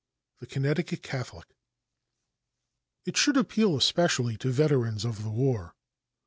[0.39, 1.45] The Connecticut Catholic.
[3.05, 5.75] "It Should Appeal Especially to Veterans of the War."